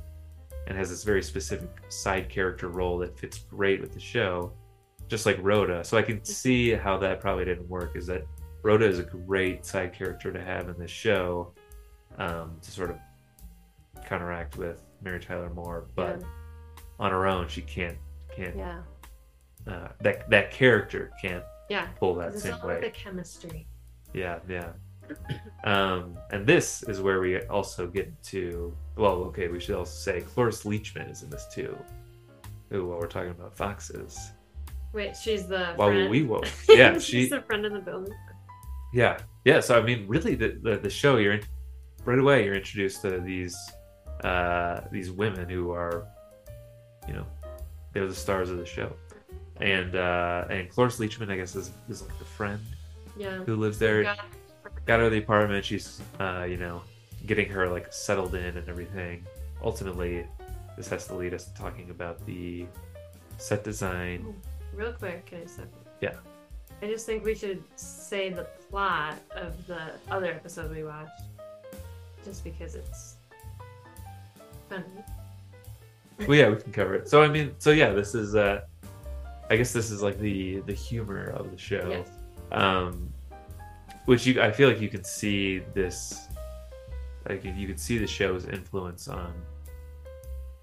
[0.66, 4.52] and has this very specific side character role that fits great with the show,
[5.08, 5.84] just like Rhoda.
[5.84, 7.96] So I can see how that probably didn't work.
[7.96, 8.26] Is that
[8.62, 11.52] Rhoda is a great side character to have in the show,
[12.18, 12.96] um, to sort of
[14.04, 16.26] counteract with Mary Tyler Moore, but Yeah.
[16.98, 17.98] on her own she can't
[18.34, 18.82] can't Yeah.
[19.66, 21.86] uh, that that character can't Yeah.
[21.98, 22.80] pull that same all way.
[22.80, 23.66] the chemistry.
[24.16, 24.70] Yeah, yeah.
[25.64, 28.74] Um, and this is where we also get to.
[28.96, 31.76] Well, okay, we should also say Cloris Leachman is in this too.
[32.72, 34.32] Ooh, while we're talking about foxes.
[34.92, 36.10] Wait, she's the While friend.
[36.10, 36.48] we woke.
[36.68, 37.28] Yeah, she's she.
[37.28, 38.14] the friend in the building.
[38.94, 39.60] Yeah, yeah.
[39.60, 41.42] So I mean, really, the the, the show you're in,
[42.06, 43.54] right away you're introduced to these
[44.24, 46.06] uh these women who are,
[47.06, 47.26] you know,
[47.92, 48.96] they're the stars of the show,
[49.60, 52.60] and uh and Cloris Leachman, I guess, is is like the friend
[53.16, 53.38] Yeah.
[53.44, 54.02] who lives there.
[54.02, 54.18] Got-
[54.86, 55.64] got her the apartment.
[55.64, 56.82] She's, uh, you know,
[57.26, 59.26] getting her like settled in and everything.
[59.62, 60.26] Ultimately,
[60.76, 62.66] this has to lead us to talking about the
[63.38, 64.34] set design.
[64.74, 65.62] Real quick, can I say?
[66.00, 66.14] Yeah.
[66.82, 71.22] I just think we should say the plot of the other episode we watched,
[72.24, 73.16] just because it's
[74.68, 74.84] funny.
[76.28, 77.08] Well, yeah, we can cover it.
[77.08, 78.60] So I mean, so yeah, this is, uh,
[79.48, 81.88] I guess this is like the the humor of the show.
[81.88, 82.08] Yes.
[82.52, 83.12] Um,
[84.06, 86.28] which you I feel like you can see this,
[87.28, 89.32] like you can see the show's influence on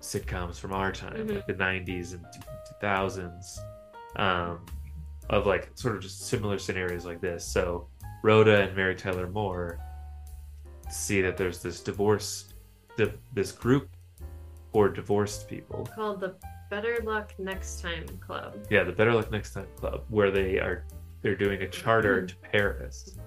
[0.01, 1.35] sitcoms from our time, Mhm.
[1.35, 2.25] like the '90s and
[2.81, 3.59] 2000s,
[4.17, 4.65] um,
[5.29, 7.45] of like sort of just similar scenarios like this.
[7.45, 7.87] So
[8.23, 9.79] Rhoda and Mary Tyler Moore
[10.89, 12.53] see that there's this divorce,
[12.97, 13.89] di- this group
[14.71, 16.35] for divorced people Called the
[16.69, 18.55] Better Luck Next Time Club.
[18.69, 20.83] yeah the better luck next time club where they are
[21.23, 23.17] they're doing a charter to paris.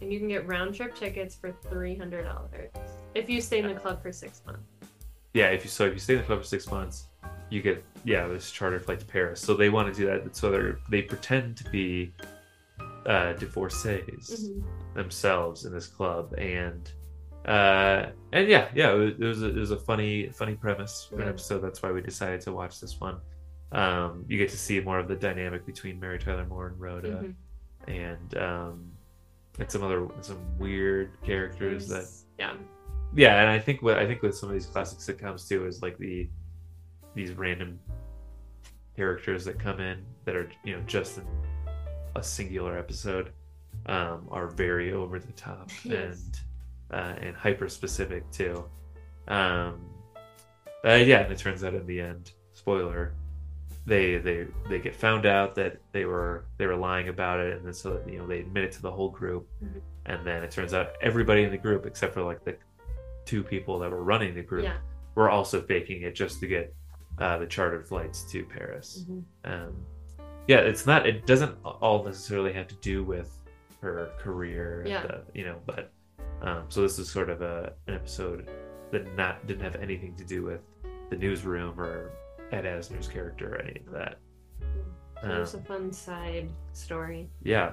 [0.00, 2.68] And you can get round trip tickets for $300
[3.16, 4.62] if you stay in the club for six months.
[5.34, 7.06] yeah if you so if you stay in the club for six months
[7.50, 9.40] you get yeah this charter flight to paris.
[9.40, 12.12] So they want to do that so they're they pretend to be
[13.06, 14.62] uh divorcees Mhm.
[14.94, 16.34] themselves in this club.
[16.38, 16.90] And
[17.46, 21.06] uh and yeah yeah it was, it was, a, it was a funny funny premise
[21.08, 21.60] for an episode.
[21.60, 23.16] That's why we decided to watch this one
[23.72, 27.22] um you get to see more of the dynamic between mary tyler moore and rhoda
[27.22, 27.34] Mhm.
[27.88, 28.90] and um
[29.58, 32.06] and some other some weird characters that
[32.38, 32.54] yeah.
[33.14, 35.82] yeah and i think what i think with some of these classic sitcoms too is
[35.82, 36.28] like the
[37.14, 37.78] these random
[38.96, 41.24] characters that come in that are you know just in
[42.16, 43.32] a singular episode
[43.86, 46.22] um are very over the top Yes.
[46.22, 46.40] and
[46.98, 48.64] uh and hyper specific too
[49.28, 49.80] um
[50.84, 53.12] uh, yeah and it turns out in the end spoiler
[53.88, 57.64] they they they get found out that they were they were lying about it and
[57.66, 59.80] then so you know they admit it to the whole group Mhm.
[60.06, 62.56] and then it turns out everybody in the group except for like the
[63.24, 64.76] two people that were running the group Yeah.
[65.14, 66.74] were also faking it just to get
[67.18, 69.04] uh, the chartered flights to Paris.
[69.10, 69.24] Mhm.
[69.44, 69.86] Um,
[70.46, 71.04] yeah, it's not.
[71.04, 73.30] It doesn't all necessarily have to do with
[73.80, 74.80] her career.
[74.80, 75.02] and Yeah.
[75.06, 75.90] the- you know, but
[76.42, 78.48] um, so this is sort of a an episode
[78.92, 80.60] that not didn't have anything to do with
[81.10, 82.12] the newsroom or
[82.52, 84.18] Ed Asner's character or any of that.
[85.22, 87.28] So There's Um, a fun side story.
[87.42, 87.72] yeah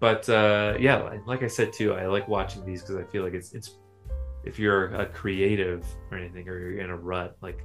[0.00, 3.22] but uh yeah like- like i said too i like watching these because i feel
[3.22, 3.76] like it's it's
[4.44, 7.64] if you're a creative or anything or you're in a rut like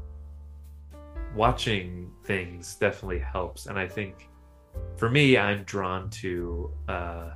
[1.36, 4.30] watching things definitely helps and i think
[4.98, 7.32] for me i'm drawn to uh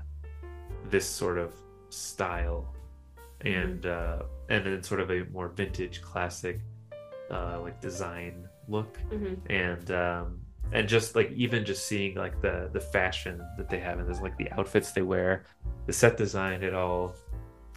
[0.89, 1.53] this sort of
[1.89, 2.73] style
[3.41, 6.59] and uh and then sort of a more vintage classic
[7.31, 10.39] uh like design look hmm and um
[10.73, 14.21] and just like even just seeing like the the fashion that they have and there's
[14.21, 15.43] like the outfits they wear
[15.87, 17.13] the set design it all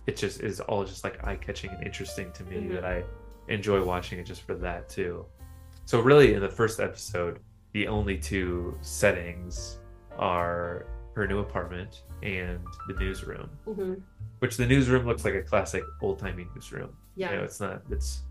[0.07, 2.75] it just is all just like eye-catching and interesting to me Mhm.
[2.75, 3.03] that i
[3.49, 5.25] enjoy watching it just for that too
[5.87, 7.40] so really in the first episode
[7.73, 9.79] the only two settings
[10.18, 13.94] are her new apartment and the newsroom, hmm
[14.40, 16.90] which the newsroom looks like a classic old timey newsroom.
[17.16, 17.31] Yeah.
[17.31, 17.83] You know, it's not.
[17.90, 18.23] It's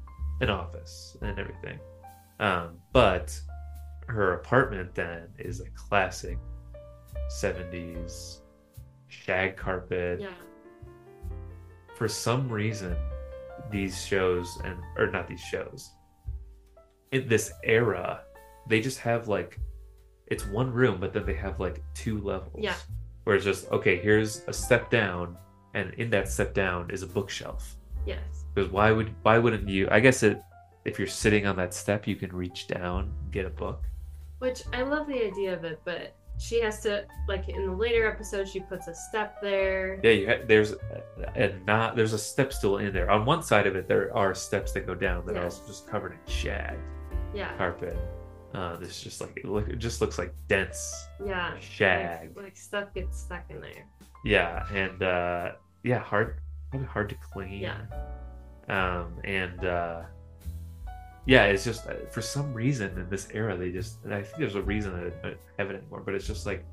[0.42, 1.80] an office and everything.
[2.40, 3.40] Um, but
[4.08, 6.38] her apartment then is a classic
[7.42, 8.40] '70s
[9.08, 10.22] shag carpet.
[10.22, 10.30] Yeah.
[11.96, 12.96] For some reason,
[13.72, 15.92] these shows and or not these shows
[17.14, 18.22] in this era,
[18.68, 19.60] they just have like
[20.28, 22.58] it's one room, but then they have like two levels.
[22.58, 22.76] Yeah.
[23.24, 23.98] Where it's just okay.
[23.98, 25.38] Here's a step down,
[25.76, 27.76] and in that step down is a bookshelf.
[28.06, 28.20] Yes.
[28.54, 29.88] Because why would why wouldn't you?
[29.90, 30.42] I guess it
[30.86, 33.84] if you're sitting on that step, you can reach down and get a book.
[34.40, 38.08] Which I love the idea of it, but she has to like in the later
[38.10, 40.00] episode she puts a step there.
[40.04, 40.78] Yeah, you ha- there's a,
[41.36, 43.10] a not there's a step stool in there.
[43.10, 45.42] On one side of it, there are steps that go down that Yeah.
[45.42, 46.78] are also just covered in shag
[47.34, 47.56] Yeah.
[47.58, 47.96] carpet.
[48.54, 51.58] Uh, this just like it, look, it just looks like dense Yeah.
[51.60, 52.36] shag.
[52.36, 53.86] Like, like stuff gets stuck in there.
[54.26, 55.52] Yeah, and uh,
[55.84, 56.40] yeah, hard
[56.72, 57.54] probably hard to clean.
[57.62, 57.78] Yeah.
[58.70, 60.02] Um, and uh,
[61.26, 64.38] yeah, it's just uh, for some reason in this era they just and I think
[64.40, 66.66] there's a reason that I don't have it anymore, but it's just like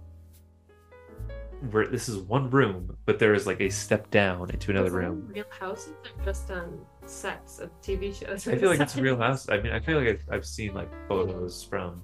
[1.70, 4.92] where this is one room, but there is like a step down into another Is
[4.94, 5.32] that in room.
[5.34, 8.48] Real houses are just on sets of TV shows?
[8.48, 9.48] I feel like it's a real house.
[9.50, 12.02] I mean, I feel like I've, I've seen like photos from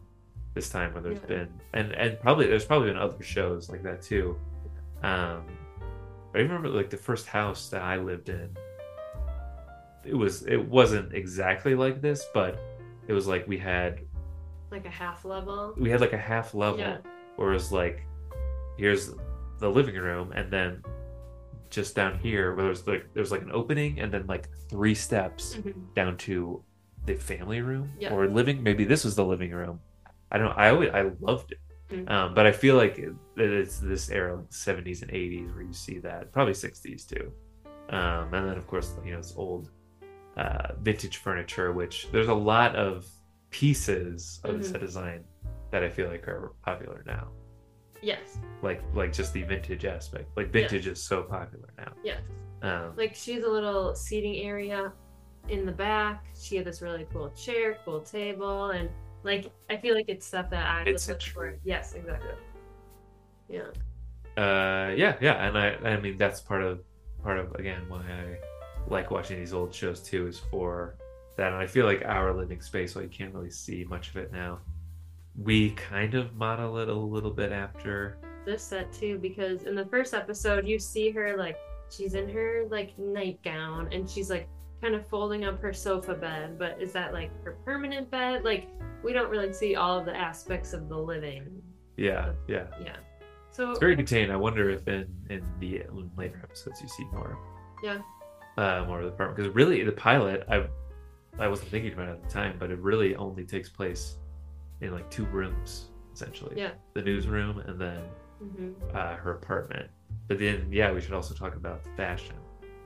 [0.55, 1.27] this time where there's Yeah.
[1.27, 4.39] been and and probably there's probably been other shows like that too.
[5.03, 5.43] Um,
[6.33, 8.55] but I remember like the first house that I lived in.
[10.07, 12.59] It was it wasn't exactly like this, but
[13.09, 14.01] it was like we had
[14.71, 15.75] like a half level.
[15.77, 16.99] we had like a half level Yeah.
[17.37, 18.05] where it was like
[18.77, 19.11] here's
[19.61, 20.83] the living room and then
[21.71, 25.57] just down here where there's like there's like an opening and then like three steps
[25.57, 25.95] Mhm.
[25.95, 26.62] down to
[27.07, 28.12] the family room Yeah.
[28.12, 29.81] or living maybe this was the living room
[30.33, 31.59] i don't know i always i loved it
[31.92, 32.11] Mhm.
[32.11, 35.73] um, but i feel like it, it's this era like 70s and 80s where you
[35.73, 37.33] see that probably 60s too
[37.90, 39.71] um, and then of course you know it's old
[40.37, 43.07] uh, vintage furniture which there's a lot of
[43.51, 44.64] pieces of Mhm.
[44.64, 45.25] set design
[45.70, 47.29] that i feel like are popular now
[48.03, 48.38] Yes.
[48.62, 52.20] like like just the vintage aspect like vintage is so popular now Yes.
[52.62, 54.92] um, Like she's a little seating area
[55.49, 56.27] in the back.
[56.38, 58.90] She had this really cool chair, cool table, and
[59.22, 61.55] like I feel like it's stuff that I would look for.
[61.64, 62.31] Yes, exactly.
[63.49, 63.68] Yeah.
[64.37, 66.81] uh yeah yeah and i i mean that's part of
[67.22, 68.37] part of again why i
[68.88, 70.96] like watching these old shows too is for
[71.37, 74.16] that and i feel like our living space while you can't really see much of
[74.16, 74.59] it now
[75.38, 79.85] we kind of model it a little bit after This set too, because in the
[79.87, 81.59] first episode you see her like
[81.90, 84.49] she's in her like nightgown and she's like
[84.81, 88.44] kind of folding up her sofa bed, but is that like her permanent bed?
[88.44, 88.68] Like
[89.05, 91.61] we don't really see all of the aspects of the living.
[91.99, 92.96] yeah yeah Yeah.
[93.51, 97.05] So it's very contained i wonder if in in the um, later episodes you see
[97.12, 97.38] more
[97.83, 97.99] Yeah.
[98.57, 100.66] Uh more of the part because really the pilot i
[101.38, 104.16] i wasn't thinking about it at the time but it really only takes place
[104.81, 106.71] in like two rooms essentially Yeah.
[106.95, 108.03] the newsroom and then
[108.42, 108.75] Mhm.
[108.95, 109.90] uh, her apartment.
[110.29, 112.37] But then, yeah, we should also talk about the fashion.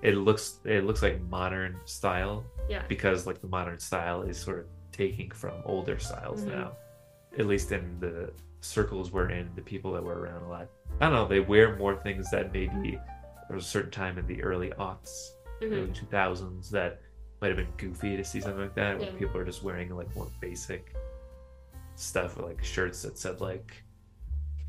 [0.00, 2.85] It looks it looks like modern style Yeah.
[2.87, 6.48] because like the modern style is sort of taking from older styles Mhm.
[6.54, 6.72] now.
[7.37, 10.68] At least in the circles we're in, the people that were around a lot.
[11.00, 11.26] I don't know.
[11.26, 12.92] They wear more things that maybe
[13.48, 15.73] there was a certain time in the early aughts, Mhm.
[15.73, 17.01] early two thousands that
[17.40, 19.18] might have been goofy to see something like that, where Yeah.
[19.18, 20.94] people are just wearing like more basic
[21.94, 23.83] stuff, like shirts that said like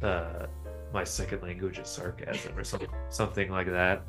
[0.02, 0.48] uh
[0.94, 4.04] my second language is sarcasm or something something like that.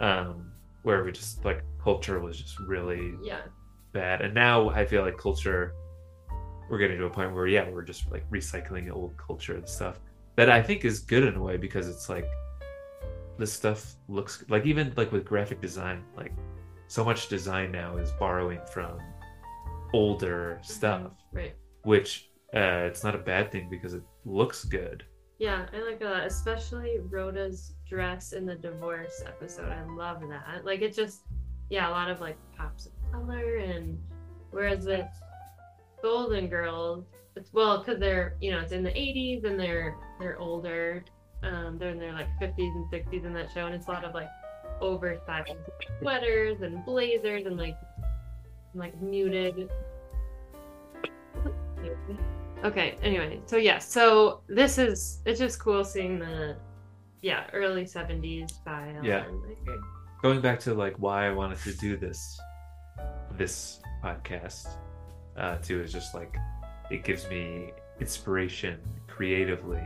[0.00, 0.50] Um
[0.82, 3.42] where we just like culture was just really Yeah.
[3.92, 4.22] bad.
[4.22, 5.74] And now I feel like culture
[6.70, 10.00] we're getting to a point where yeah, we're just like recycling old culture and stuff.
[10.36, 12.26] That I think is good in a way because it's like
[13.42, 16.32] this stuff looks like even like with graphic design, like
[16.86, 18.96] so much design now is borrowing from
[19.92, 21.56] older stuff, Right.
[21.82, 25.02] which uh, it's not a bad thing because it looks good.
[25.40, 29.70] Yeah, I like that, especially Rhoda's dress in the divorce episode.
[29.72, 30.64] I love that.
[30.64, 31.22] Like it just,
[31.68, 33.98] yeah, a lot of like pops of color, and
[34.52, 35.08] whereas with
[36.00, 40.38] Golden Girls, it's well because they're you know it's in the '80s and they're they're
[40.38, 41.04] older,
[41.42, 44.04] um, they're in their like 50s and 60s in that show, and it's a lot
[44.04, 44.28] of like
[44.80, 45.52] oversized
[46.00, 47.76] sweaters and blazers and like
[48.74, 49.68] like muted
[52.64, 56.56] Okay, anyway, so yeah, so this is it's just cool seeing the
[57.20, 59.04] yeah, early 70s style.
[59.04, 59.24] Yeah.
[59.46, 59.78] like,
[60.22, 62.40] Going back to like why I wanted to do this
[63.32, 64.68] this podcast
[65.38, 66.36] uh too is just like
[66.90, 68.78] it gives me inspiration
[69.08, 69.82] creatively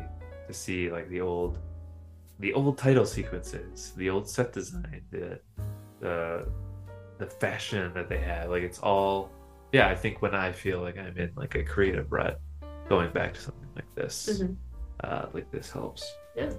[0.47, 1.59] to see like the old
[2.41, 5.39] the old title sequences, the old set design, the
[6.01, 6.47] the
[7.19, 8.51] the fashion that they have.
[8.51, 9.31] Like it's all
[9.73, 12.41] yeah, I think when I feel like I'm in like a creative rut,
[12.89, 14.57] going back to something like this, Mhm.
[15.03, 16.15] uh, like this helps.
[16.37, 16.53] Yeah.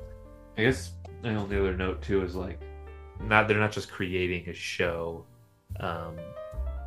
[0.57, 2.59] I guess my only other note too is like,
[3.21, 5.25] not they're not just creating a show,
[5.79, 6.15] um,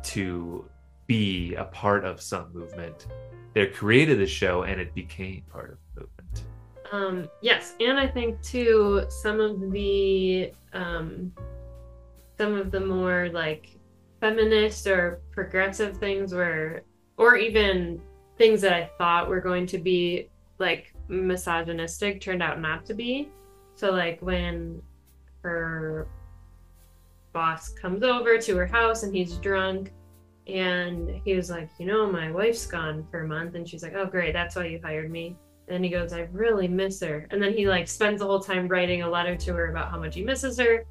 [0.03, 0.65] to
[1.07, 3.07] be a part of some movement.
[3.53, 6.10] They created the show and it became part of the movement.
[6.91, 11.31] Um, yes, and I think too some of the um,
[12.37, 13.77] some of the more like
[14.19, 16.83] feminist or progressive things were,
[17.17, 18.01] or even
[18.37, 20.29] things that I thought were going to be
[20.59, 23.29] like misogynistic turned out not to be.
[23.75, 24.81] So like when
[25.43, 26.07] her
[27.33, 29.91] boss comes over to her house and he's drunk
[30.47, 33.93] and he was like, you know, my wife's gone for a month and she's like,
[33.95, 35.37] oh great, that's why you hired me.
[35.67, 37.27] And then he goes, I really miss her.
[37.31, 39.99] And then he like spends the whole time writing a letter to her about how
[39.99, 40.85] much he misses her.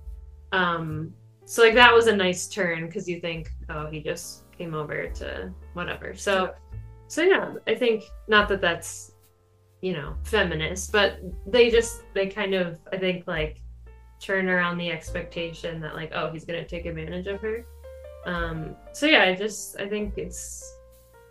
[0.53, 1.13] Um,
[1.45, 5.09] so like that was a nice turn because you think, oh, he just came over
[5.09, 6.15] to whatever.
[6.15, 6.55] So,
[7.09, 9.13] so yeah, I think not that that's,
[9.81, 13.61] you know, feminist, but they just they kind of I think like
[14.21, 17.65] turn around the expectation that like, oh, he's gonna take advantage of her.
[18.27, 20.79] Um, so yeah, I just I think it's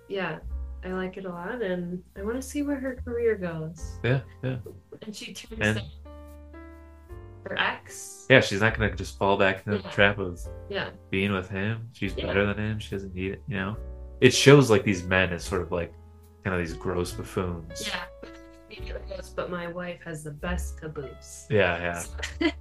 [0.08, 0.40] yeah,
[0.84, 4.00] I like it a lot, and I want to see where her career goes.
[4.04, 4.58] Yeah, yeah.
[5.02, 5.82] And she turns And-
[7.46, 8.26] her ex.
[8.30, 11.90] Yeah, she's not gonna just fall back into the trap of Yeah, being with him.
[11.94, 12.28] She's Yeah.
[12.28, 12.80] better than him.
[12.80, 13.78] She doesn't need it, you know?
[14.22, 15.94] It shows like these men as sort of like
[16.44, 17.88] kind of these gross buffoons.
[17.88, 18.04] yeah.
[19.36, 21.48] But my wife has the best caboose.
[21.50, 22.04] Yeah,
[22.40, 22.52] yeah.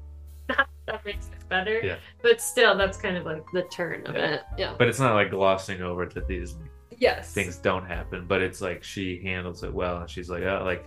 [0.49, 1.81] Not that makes it better.
[1.83, 1.97] Yeah.
[2.23, 4.35] But still, that's kind of like the turn of Yeah.
[4.35, 4.43] it.
[4.57, 4.75] Yeah.
[4.79, 6.57] But it's not like glossing over to these
[6.99, 7.33] Yes.
[7.33, 10.85] things don't happen, but it's like she handles it well and she's like, oh, like,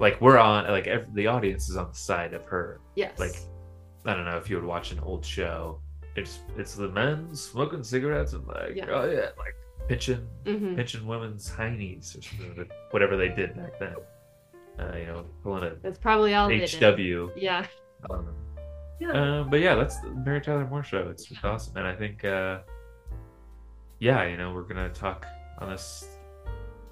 [0.00, 2.80] like we're on, like every, the audience is on the side of her.
[2.96, 3.18] Yes.
[3.18, 3.36] Like,
[4.04, 5.80] I don't know if you would watch an old show.
[6.16, 8.86] It's it's the men smoking cigarettes and like, Yeah.
[8.90, 9.54] oh yeah, like
[9.88, 13.94] pinching hmm pinching women's heinies or something, whatever they did back then.
[14.78, 16.48] Uh, you know, pulling a That's probably all.
[16.50, 17.30] HW.
[17.36, 17.66] Yeah.
[18.10, 18.28] Um,
[19.00, 19.10] Yeah.
[19.40, 21.08] um, but yeah, that's the Mary Tyler Moore show.
[21.08, 22.58] It's, it's awesome, and I think, uh,
[24.00, 25.26] yeah, you know, we're gonna talk
[25.64, 26.08] on this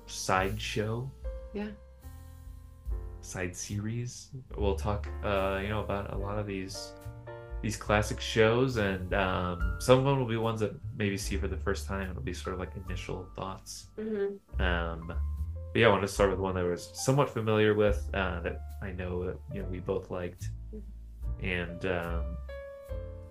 [0.07, 1.11] side show.
[1.53, 1.69] Yeah.
[3.21, 4.29] Side series.
[4.57, 6.93] We'll talk, uh, you know, about a lot of these
[7.63, 11.47] these classic shows, and um, some of them will be ones that maybe see for
[11.47, 12.11] the first time.
[12.11, 13.87] It'll be sort of like initial thoughts.
[13.97, 15.15] hmm Um,
[15.73, 18.41] but yeah, I want to start with one that I was somewhat familiar with uh,
[18.41, 20.51] that I know that you know we both liked,
[21.41, 22.25] and um,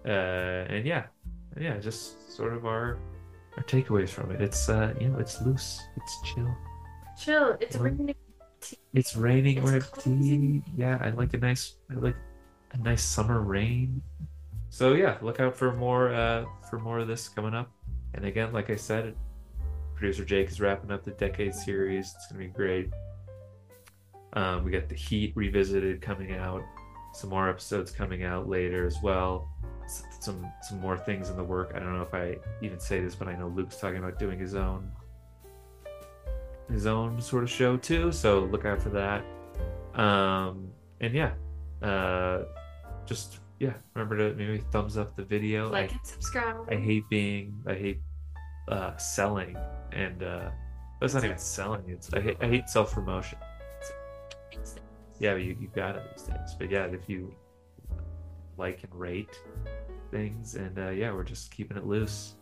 [0.06, 1.08] uh, and yeah,
[1.60, 2.98] yeah, just sort of our
[3.58, 4.42] our takeaways from it.
[4.42, 6.56] It's uh, you know, it's loose, it's chill,
[7.20, 7.58] Chill.
[7.60, 8.16] It's raining.
[8.94, 9.58] it's raining.
[9.58, 10.64] It's We're cozy.
[10.76, 12.16] yeah, I like a nice, I like
[12.72, 14.02] a nice summer rain.
[14.70, 17.70] So yeah, look out for more uh, for more of this coming up.
[18.14, 19.16] And again, like I said,
[19.96, 22.14] producer Jake is wrapping up the decade series.
[22.16, 22.90] It's gonna be great.
[24.34, 26.64] Um, we got the Heat revisited coming out.
[27.14, 29.51] Some more episodes coming out later as well.
[30.20, 31.72] Some some more things in the work.
[31.76, 34.40] I don't know if I even say this, but I know Luke's talking about doing
[34.40, 34.92] his own
[36.72, 38.12] his own sort of show too.
[38.12, 39.24] So look out for that.
[40.00, 40.70] Um,
[41.02, 41.34] and yeah,
[41.82, 42.44] uh,
[43.06, 45.68] just yeah, remember to maybe thumbs up the video.
[45.68, 46.68] I Like and subscribe.
[46.70, 48.02] I hate being I hate
[48.68, 49.58] uh selling
[49.92, 50.50] and uh
[51.00, 53.40] that's not even selling, it's I hate I hate self promotion.
[55.20, 56.56] Yeah, but you, you got it these days.
[56.58, 57.36] But yeah, if you
[58.62, 59.42] like and rate
[60.12, 62.36] things and uh yeah, we're just keeping it loose.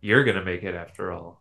[0.00, 1.40] You're gonna make it after all.